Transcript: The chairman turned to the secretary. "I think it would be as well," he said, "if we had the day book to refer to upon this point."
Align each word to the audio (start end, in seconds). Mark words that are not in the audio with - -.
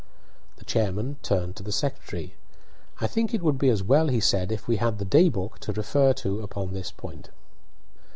The 0.55 0.65
chairman 0.65 1.17
turned 1.21 1.55
to 1.57 1.61
the 1.63 1.71
secretary. 1.71 2.33
"I 2.99 3.05
think 3.05 3.35
it 3.35 3.43
would 3.43 3.59
be 3.59 3.69
as 3.69 3.83
well," 3.83 4.07
he 4.07 4.19
said, 4.19 4.51
"if 4.51 4.67
we 4.67 4.77
had 4.77 4.97
the 4.97 5.05
day 5.05 5.29
book 5.29 5.59
to 5.59 5.73
refer 5.73 6.11
to 6.13 6.41
upon 6.41 6.73
this 6.73 6.89
point." 6.91 7.29